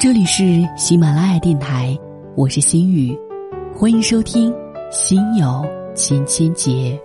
[0.00, 1.94] 这里是喜马拉雅电台，
[2.34, 3.14] 我是心雨，
[3.74, 4.50] 欢迎收听
[4.90, 5.62] 《心有
[5.94, 6.98] 千千结》。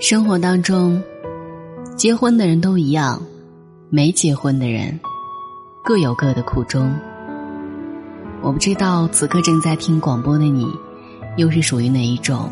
[0.00, 1.00] 生活当中，
[1.96, 3.22] 结婚的人都一样，
[3.88, 4.98] 没结婚的人
[5.84, 6.92] 各有各的苦衷。
[8.44, 10.66] 我不知道此刻正在听广播的你，
[11.38, 12.50] 又是属于哪一种？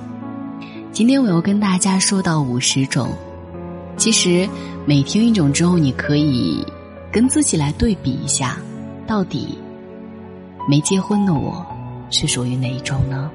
[0.91, 3.11] 今天我要跟大家说到五十种。
[3.99, 4.49] 其实
[4.87, 6.67] 每听一种之后，你可以
[7.13, 8.57] 跟自己来对比一下，
[9.07, 9.59] 到底
[10.67, 11.63] 没结婚的我
[12.09, 13.31] 是属于哪一种呢？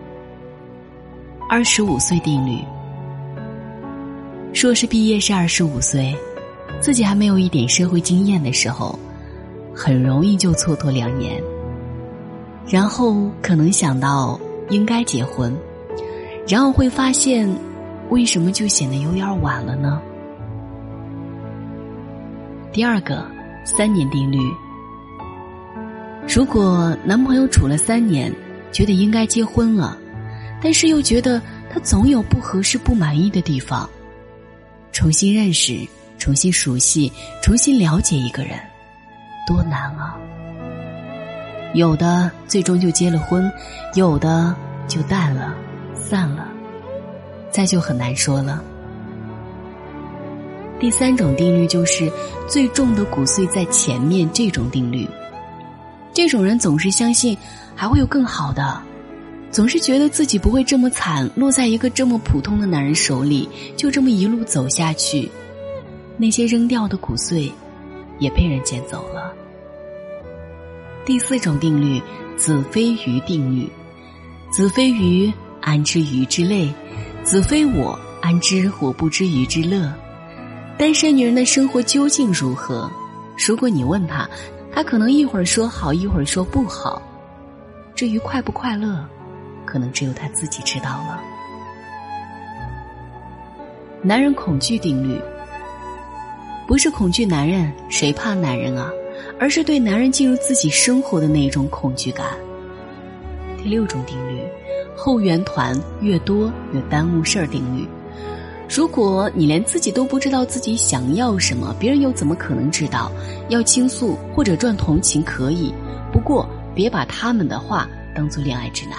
[1.48, 2.57] 二十五岁定律。
[4.51, 6.12] 硕士毕业是二十五岁，
[6.81, 8.98] 自己还没有一点社会经验的时候，
[9.76, 11.39] 很容易就蹉跎两年。
[12.70, 15.55] 然后可能想到应该结婚，
[16.48, 17.49] 然后会发现，
[18.10, 20.01] 为什么就显得有点晚了呢？
[22.73, 23.26] 第二个
[23.63, 24.38] 三年定律，
[26.27, 28.34] 如果男朋友处了三年，
[28.71, 29.98] 觉得应该结婚了，
[30.62, 33.90] 但是又觉得他总有不合适、不满意的地方，
[34.91, 38.60] 重新认识、重新熟悉、重新了解一个人，
[39.48, 40.18] 多难啊！
[41.73, 43.51] 有的最终就结了婚，
[43.93, 44.55] 有的
[44.87, 45.55] 就淡了、
[45.93, 46.48] 散了，
[47.51, 48.63] 再就很难说了。
[50.79, 52.12] 第三种定律就是
[52.48, 55.07] 最重的骨髓在前面，这种定律，
[56.13, 57.38] 这种人总是相信
[57.76, 58.82] 还会有更好的，
[59.51, 65.29] 总是觉得自己不会这么惨，落在一个这么普通的男人手里，就这么一路走下去，
[66.16, 67.51] 那些扔掉的骨髓
[68.19, 69.34] 也被人捡走了。
[71.08, 72.03] 第四种定律，
[72.36, 73.72] 子非鱼定律。
[74.52, 75.31] 子非鱼，
[75.62, 76.69] 安知鱼之类？
[77.23, 79.90] 子非我，安知我不知鱼之乐？
[80.78, 82.91] 单身女人的生活究竟如何？
[83.38, 84.29] 如果你问她，
[84.69, 87.01] 她可能一会儿说好，一会儿说不好。
[87.96, 89.07] 至于快不快乐，
[89.66, 91.22] 可能只有她自己知道了。
[94.01, 95.17] 男人恐惧定律，
[96.67, 98.91] 不是恐惧男人，谁怕男人啊？
[99.39, 102.37] 而是对男人进入自己生活的那种恐惧感。
[103.61, 104.41] 第六种定律，
[104.95, 107.87] 后援团越多越耽误事儿定律。
[108.69, 113.11] 如果你连自己都不知道自己想要什么，别人又怎么可能知道？
[113.49, 115.73] 要倾诉或者赚同情可以，
[116.11, 118.97] 不过别把他们的话当做恋爱指南。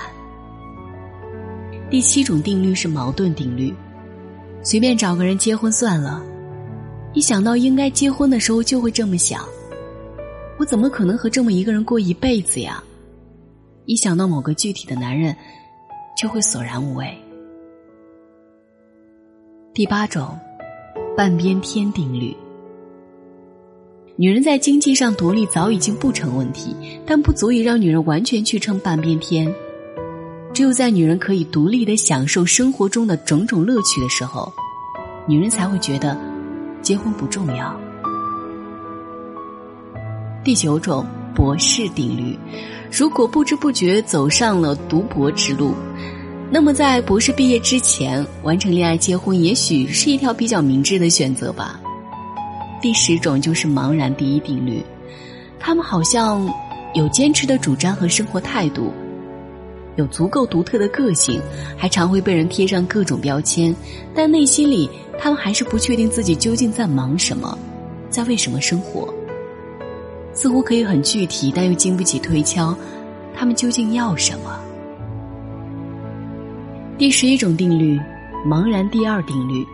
[1.91, 3.75] 第七种定律是矛盾定律，
[4.63, 6.23] 随便找个人结婚算了，
[7.13, 9.47] 一想到应该结婚的时候就会这么想。
[10.59, 12.83] 我怎么可能和这么一个人过一辈子呀？
[13.87, 15.35] 一想到某个具体的男人，
[16.21, 17.17] 就会索然无味。
[19.73, 20.37] 第八种，
[21.17, 22.37] 半边天定律。
[24.17, 26.75] 女人在经济上独立早已经不成问题，
[27.07, 29.55] 但不足以让女人完全去撑半边天。
[30.53, 34.53] 只有在女人可以独立的享受生活中的种种乐趣的时候，
[35.29, 36.19] 女人才会觉得
[36.83, 37.81] 结婚不重要。
[40.45, 41.05] 第九种
[41.35, 42.39] 博士定律：
[42.91, 45.75] 如果不知不觉走上了读博之路，
[46.51, 51.79] 那么在博士毕业之前完成恋爱结婚，也许是一条比较明智的选择吧。
[52.81, 54.83] 第十种就是茫然第一定律：
[55.59, 56.49] 他们好像
[56.95, 58.93] 有坚持的主张和生活态度，
[59.97, 61.41] 有足够独特的个性，
[61.77, 63.75] 还常会被人贴上各种标签，
[64.15, 64.89] 但内心里
[65.19, 67.59] 他们还是不确定自己究竟在忙什么，
[68.09, 69.13] 在为什么生活。
[70.41, 72.73] 似乎可以很具体，但又经不起推敲。
[73.35, 74.57] 他们究竟要什么？
[76.97, 77.99] 第十一种定律，
[78.47, 79.67] 茫然第二定律：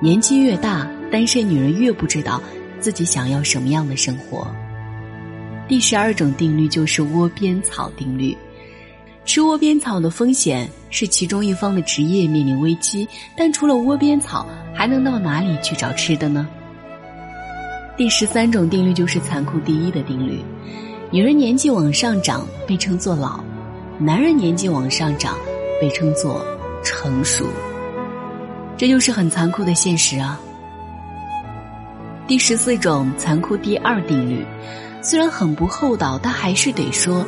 [0.00, 2.40] 年纪越大，单身女人越不知道
[2.78, 4.46] 自己想要什么样的生活。
[5.66, 8.36] 第十二种定律就是窝边草定律：
[9.24, 16.46] 吃窝边草的风险是其中一方的职业面临危机，但除了窝边草，还能到哪里去找吃的呢？
[17.96, 20.44] 第十三种定律就是残酷第一的定律：
[21.10, 23.42] 女人年纪往上涨被称作老，
[23.98, 25.34] 男人年纪往上涨
[25.80, 26.44] 被称作
[26.84, 27.46] 成熟。
[28.76, 30.38] 这就是很残酷的现实啊！
[32.26, 34.44] 第十四种残酷第二定律，
[35.00, 37.24] 虽然很不厚道，但还是得说，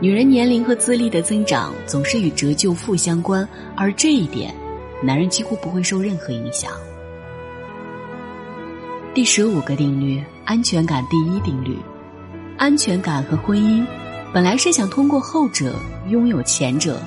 [0.00, 4.54] 女人年龄和资历的增长总是与折旧负相关，而这一点，
[5.02, 6.70] 男人几乎不会受任何影响。
[9.16, 11.78] 第十五个定律，安全感第一定律。
[12.58, 13.82] 安全感和婚姻
[14.30, 15.74] 本来是想通过后者
[16.10, 17.00] 拥有前者，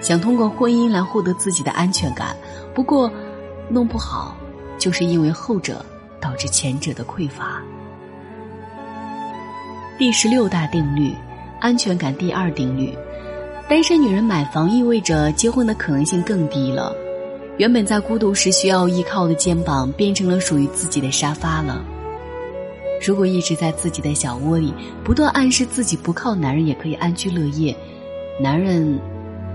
[0.00, 2.36] 想通过婚姻来获得自己的安全感。
[2.72, 3.10] 不过，
[3.68, 4.36] 弄不好
[4.78, 5.84] 就是因为后者
[6.20, 7.60] 导致前者的匮乏。
[9.98, 11.12] 第十六大定律，
[11.60, 12.96] 安全感第二定律：
[13.68, 16.94] 单身女人买房意味着结婚的可能性更低了。
[17.56, 21.84] 原本在孤独时需要依靠的肩膀，变成了属于自己的沙发了。
[23.06, 24.74] 如果一直在自己的小窝里，
[25.04, 27.74] 不断暗示自己不靠男人也可以安居乐业，
[28.40, 28.98] 男人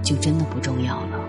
[0.01, 1.19] 就真的不重要了。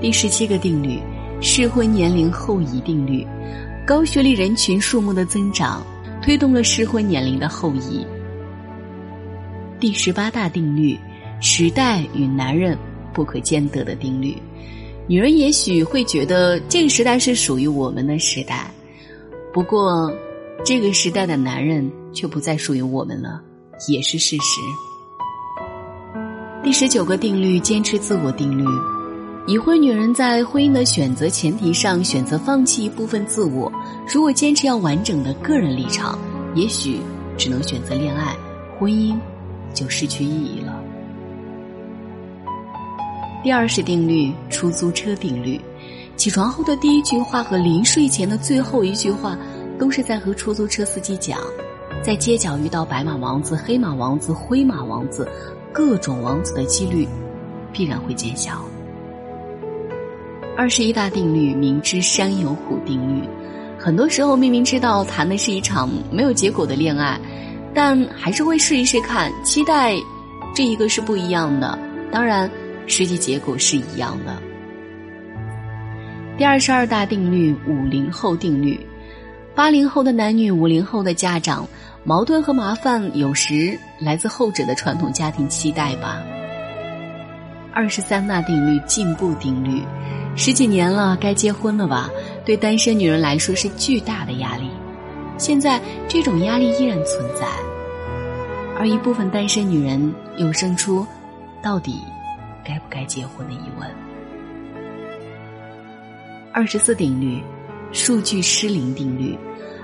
[0.00, 0.98] 第十七个定律：
[1.42, 3.26] 适婚年龄后移定律。
[3.86, 5.84] 高学历人群数目的增长，
[6.22, 8.06] 推动了适婚年龄的后移。
[9.78, 10.98] 第十八大定律：
[11.40, 12.78] 时代与男人
[13.12, 14.40] 不可兼得的定律。
[15.12, 18.72] 女人也许会觉得这个时代是属于我们的时代，
[19.52, 20.10] 不过，
[20.64, 23.38] 这个时代的男人却不再属于我们了，
[23.88, 24.62] 也是事实。
[26.64, 28.64] 第十九个定律：坚持自我定律。
[29.46, 33.70] 已婚女人在婚姻的选择前提上选择放弃一部分自我，
[34.10, 36.18] 如果坚持要完整的个人立场，
[36.54, 37.00] 也许
[37.36, 38.34] 只能选择恋爱，
[38.78, 39.14] 婚姻
[39.74, 40.81] 就失去意义了。
[43.42, 45.60] 第二是定律，出租车定律。
[46.14, 49.36] 起床后的第一句话和临睡前的最后一句话，
[49.78, 51.40] 都是在和出租车司机讲：
[52.04, 55.26] 在街角遇到白马王子、黑马王子、灰马王子，
[55.72, 57.08] 各种王子的几率
[57.72, 58.64] 必然会减小。
[60.56, 63.28] 二十一大定律，明知山有虎定律。
[63.76, 67.18] 很多时候明明知道谈的是一场没有结果的恋爱，
[67.74, 69.96] 但还是会试一试看，期待
[70.54, 71.76] 这一个是不一样的。
[72.12, 72.48] 当然。
[72.92, 74.36] 实际结果是一样的。
[76.36, 78.78] 第二十二大定律，五零后定律，
[79.54, 81.66] 八零后的男女，五零后的家长，
[82.04, 86.22] 矛盾和麻烦有时来自后者的传统家庭期待吧。
[87.72, 89.82] 二十三大定律，进步定律，
[90.36, 92.10] 十几年了，该结婚了吧？
[92.44, 94.68] 对单身女人来说是巨大的压力。
[95.38, 97.46] 现在这种压力依然存在，
[98.78, 101.06] 而一部分单身女人又生出，
[101.62, 101.98] 到底。
[102.64, 103.88] 该不该结婚的疑问。
[106.52, 107.42] 二十四定律，
[107.92, 109.36] 数据失灵定律。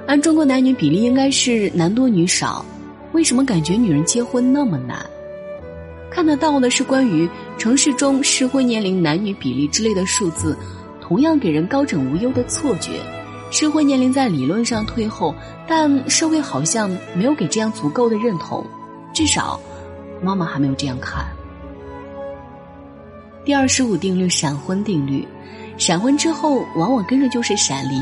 [0.07, 2.65] 按中国男女比例，应该是男多女少，
[3.13, 4.99] 为什么感觉女人结婚那么难？
[6.11, 7.29] 看得到的是关于
[7.59, 10.57] 城市中适婚年龄男女比例之类的数字，
[11.01, 12.93] 同样给人高枕无忧的错觉。
[13.51, 15.35] 适婚年龄在理论上退后，
[15.67, 18.67] 但社会好像没有给这样足够的认同，
[19.15, 19.61] 至少，
[20.23, 21.25] 妈妈还没有这样看。
[23.49, 25.27] 第二十五定律，闪婚定律。
[25.79, 27.99] 闪婚之后，往往跟着就是闪离。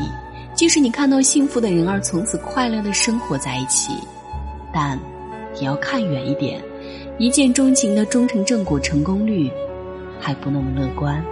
[0.53, 3.93] 即使你看到幸福的人儿从此快乐的生活在一起，
[4.73, 4.99] 但
[5.55, 6.61] 也要看远一点，
[7.17, 9.49] 一见钟情的终成正果成功率
[10.19, 11.23] 还不那么乐观。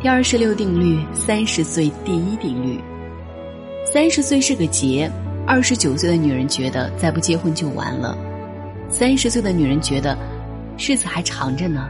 [0.00, 2.80] 第二十六定律，三十岁第一定律。
[3.84, 5.12] 三十岁是个劫，
[5.46, 8.16] 二十九岁的女人觉得再不结婚就完了，
[8.88, 10.16] 三十岁的女人觉得。
[10.78, 11.88] 日子还长着呢。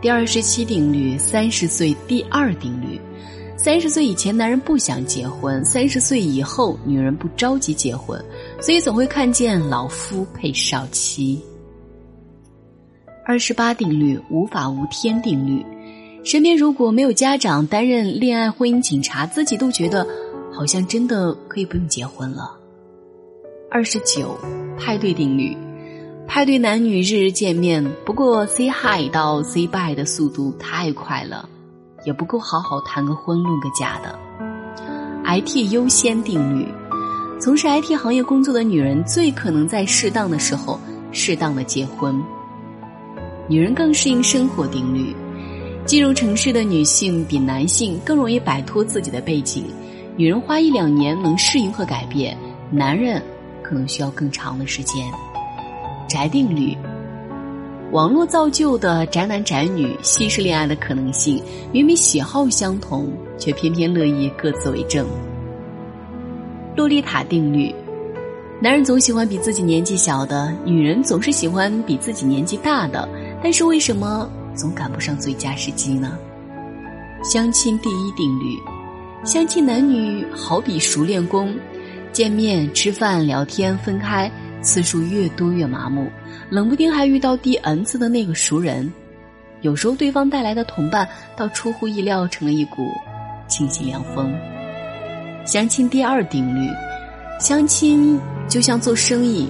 [0.00, 3.00] 第二十七定律，三十岁第二定律：
[3.56, 8.24] 三十岁以前男人不想结婚，三十岁以后女人不着急结婚，
[8.60, 11.42] 所以总会看见老夫配少妻。
[13.26, 15.66] 二十八定律，无法无天定律：
[16.24, 20.06] 身边如果没有家长担任恋爱婚姻警察，自己都觉得
[20.52, 22.56] 好像真的可以不用结婚了。
[23.70, 24.38] 二十九，
[24.78, 25.56] 派对定律。
[26.28, 31.48] 派对男女日日见面，不过 say hi 到 say bye 的速度太快了，
[32.04, 34.16] 也不够好好谈个婚论个假的。
[35.24, 36.68] IT 优先定律，
[37.40, 40.78] 从事 IT 行业工作的女人最可能在适当的时候
[41.12, 42.22] 适当的结婚。
[43.48, 45.16] 女人更适应生活定律，
[45.86, 49.64] 进入城市的女性比男性更容易摆脱自己的背景，
[50.14, 52.36] 女人花一两年能适应和改变，
[52.70, 53.20] 男人
[53.62, 55.02] 可能需要更长的时间。
[56.08, 56.74] 宅定律，
[57.92, 65.06] 网络造就的宅男宅女稀释恋爱的可能性，明明喜好相同，却偏偏乐意各自为政。
[66.74, 67.74] 洛丽塔定律，
[68.58, 73.06] 男人总喜欢比自己年纪小的，女人总是喜欢比自己年纪大的，
[73.42, 76.18] 但是为什么总赶不上最佳时机呢？
[77.22, 78.56] 相亲第一定律，
[79.24, 81.54] 相亲男女好比熟练工，
[82.12, 84.30] 见面、吃饭、聊天、分开。
[84.60, 86.10] 次数越多越麻木，
[86.50, 88.92] 冷不丁还遇到第 n 次的那个熟人，
[89.60, 92.90] 有时候对方带来的同伴倒出乎意料成了一股
[93.46, 94.34] 清新凉风。
[95.44, 96.70] 相亲第二定律：
[97.40, 99.48] 相亲就像做生意，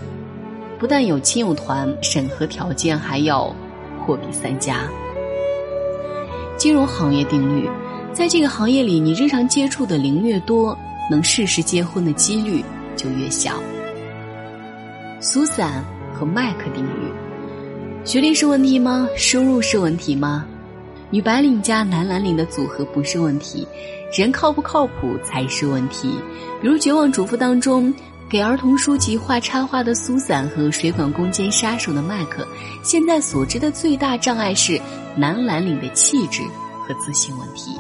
[0.79, 3.55] 不但有亲友团审核条件，还要
[4.01, 4.83] 货比三家。
[6.57, 7.69] 金融行业定律，
[8.13, 10.77] 在这个行业里，你日常接触的零越多，
[11.11, 12.63] 能适时结婚的几率
[12.95, 13.55] 就越小。
[15.21, 15.85] 苏散
[16.15, 17.13] 和麦克定律：
[18.05, 19.09] 学历是问题吗？
[19.17, 20.47] 收入是问题吗？
[21.11, 23.67] 女白领加男蓝领的组合不是问题，
[24.17, 26.15] 人靠不靠谱才是问题。
[26.63, 27.93] 比如《绝望主妇》当中，
[28.31, 32.47] 给儿童书籍画插画的苏散和水管工兼杀手的麦克，
[32.85, 34.81] 现在所知的最大障碍是
[35.17, 36.43] 男蓝领的气质
[36.87, 37.73] 和自信问题。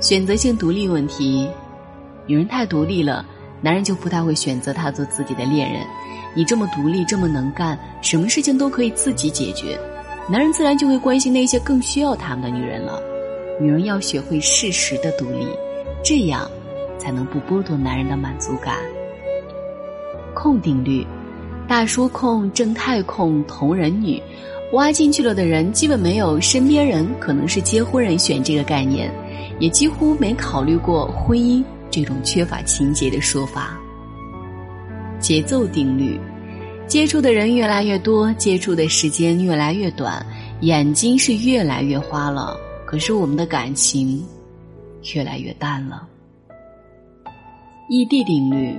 [0.00, 1.48] 选择性独立问题，
[2.26, 3.24] 女人太独立了，
[3.60, 5.82] 男人就不太会选择她做自己的恋人。
[6.34, 9.78] 你这么独立，这么能干，什么事情都可以自己解决。
[10.30, 13.02] 男人自然就会关心那些更需要他们的女人了。
[13.60, 15.46] 女人要学会适时的独立，
[16.04, 16.48] 这样
[16.98, 18.76] 才能不剥夺男人的满足感。
[20.34, 21.04] 控定律，
[21.66, 24.22] 大叔控、正太控、同人女，
[24.72, 29.10] 挖进去了的人基本没有身边人可能是结婚人选这个概念，
[29.58, 33.78] 也几乎没考虑过婚姻这种缺乏情节的说法。
[35.20, 36.18] 节奏定律。
[36.86, 40.24] 接触的人越来越多，接触的时间越来越短，
[40.62, 44.24] 眼睛是越来越花了，可是我们的感情
[45.14, 46.08] 越来越淡了。
[47.90, 48.74] 异地定律：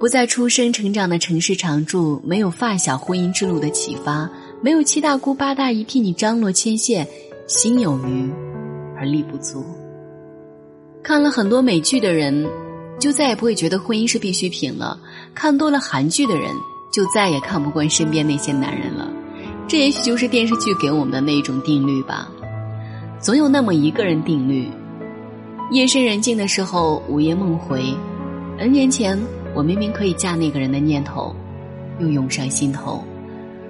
[0.00, 4.28] 不在出生成长的城市常住，没有发小婚姻之路的启发，
[4.60, 7.06] 没有七大姑八大姨替你张罗牵线，
[7.46, 8.28] 心有余
[8.96, 9.64] 而力不足。
[11.06, 12.44] 看了很多美剧的人，
[12.98, 14.98] 就再也不会觉得婚姻是必需品了；
[15.36, 16.50] 看多了韩剧的人。
[16.90, 19.08] 就再也看不惯身边那些男人了，
[19.68, 22.28] 这也许就是电视剧给我们的那种定律吧。
[23.20, 24.68] 总有那么一个人定律：
[25.70, 27.84] 夜深人静的时候，午夜梦回
[28.58, 29.16] ，N 年前
[29.54, 31.36] 我明明可以嫁那个人的念头，
[32.00, 33.04] 又涌上心头。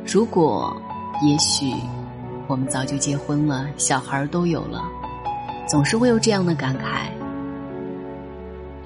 [0.06, 0.74] 如果，
[1.26, 1.70] 也许，
[2.46, 4.80] 我们早就结婚了，小孩都有了，
[5.68, 7.10] 总是会有这样的感慨。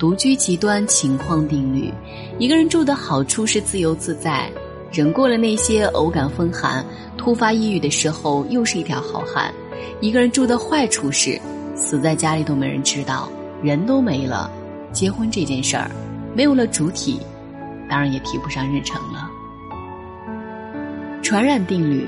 [0.01, 1.93] 独居极端情况定律：
[2.39, 4.51] 一个人住的好处是自由自在，
[4.91, 6.83] 忍过了那些偶感风寒，
[7.19, 9.53] 突发抑郁的时候又是一条好汉；
[10.01, 11.39] 一个人住的坏处是
[11.77, 13.29] 死在家里都没人知道，
[13.63, 14.51] 人都没了，
[14.91, 15.91] 结婚这件事儿
[16.35, 17.21] 没有了主体，
[17.87, 19.31] 当然也提不上日程了。
[21.23, 22.07] 传染定律：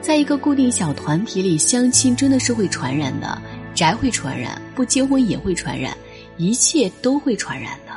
[0.00, 3.36] 在一个固定小团体里相亲真的是会传染的，
[3.74, 5.92] 宅会传染，不结婚也会传染。
[6.38, 7.92] 一切都会传染的。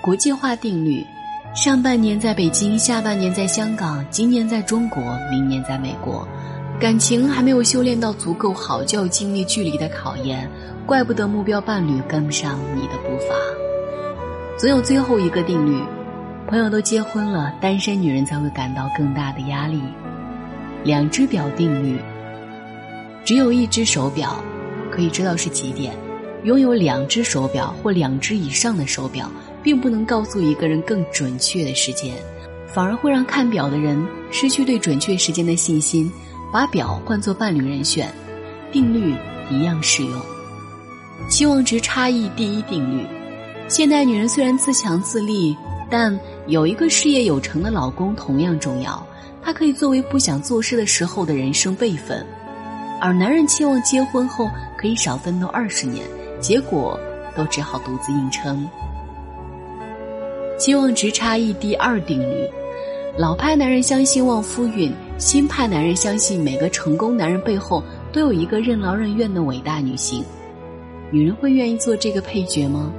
[0.00, 1.02] 国际化定律：
[1.54, 6.28] 上半年在北京，下半年在香港，今年在中国，明年在美国。
[6.78, 10.46] 感情还没有修炼到足够好，就要经历距离的考验，
[10.84, 13.34] 怪不得目标伴侣跟不上你的步伐。
[14.58, 15.82] 总有最后一个定律：
[16.46, 19.80] 朋友都结婚了，单身女人才会感到更大的压力。
[20.82, 21.98] 两只表定律：
[23.24, 24.36] 只有一只手表，
[24.90, 25.94] 可以知道是几点。
[26.44, 29.30] 拥有两只手表或两只以上的手表，
[29.62, 32.14] 并不能告诉一个人更准确的时间，
[32.66, 36.10] 反而会让看表的人失去对准确时间的信心，
[36.52, 38.12] 把表换作伴侣人选。
[38.70, 39.14] 定律
[39.50, 40.20] 一样适用。
[41.28, 43.06] 期望值差异第一定律：
[43.68, 45.56] 现代女人虽然自强自立，
[45.88, 49.06] 但有一个事业有成的老公同样重要，
[49.42, 52.26] 他可以作为不想做事的时候的人生备份，
[53.00, 56.04] 而男人期望结婚后可以少奋斗二十年。
[56.44, 57.00] 结果
[57.34, 58.68] 都只好独自硬撑。
[60.58, 62.46] 期望值差异第二定律：
[63.16, 67.82] 老派男人相信旺夫运，新派男人相信每个成功男人背后
[68.12, 70.22] 都有一个任劳任怨的伟大女性。
[71.10, 72.92] 女人会愿意做这个配角吗？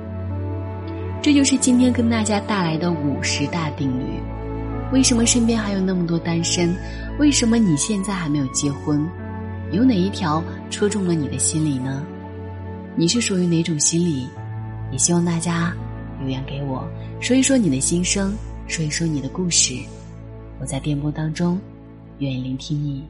[1.22, 4.06] 这就是今天跟大家带来的五十大定律。
[4.92, 6.76] 为什么身边还有那么多单身？
[7.20, 9.08] 为什么你现在还没有结婚？
[9.72, 12.04] 有哪一条戳中了你的心里呢？
[12.98, 14.26] 你是属于哪种心理？
[14.90, 15.76] 也希望大家
[16.18, 16.88] 留言给我，
[17.20, 18.34] 说一说你的心声，
[18.68, 19.76] 说一说你的故事。
[20.62, 21.60] 我在电波当中，
[22.20, 23.04] 愿意聆听你。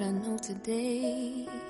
[0.00, 1.69] what I know today.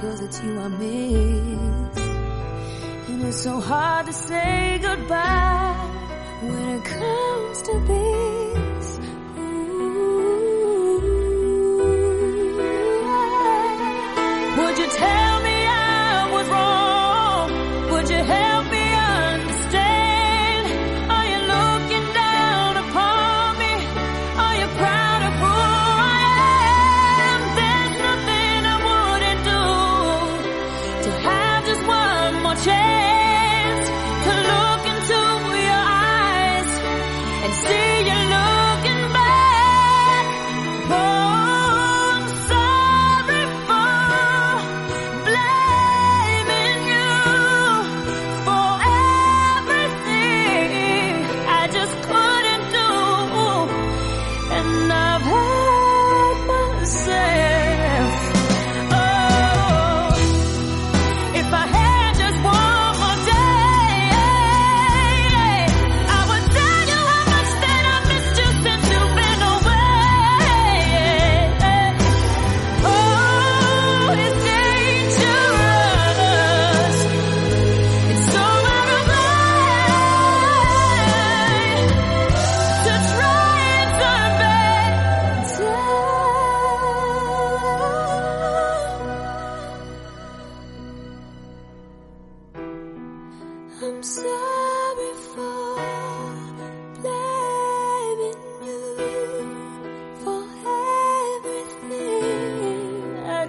[0.00, 1.98] cause it's you I miss.
[3.08, 5.76] And it's so hard to say goodbye
[6.42, 8.49] when it comes to this.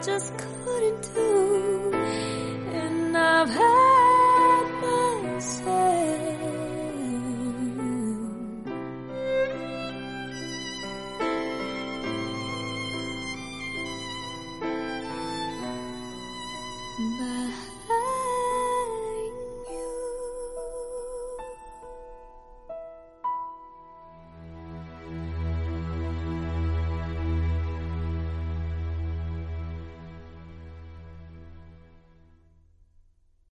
[0.02, 0.34] just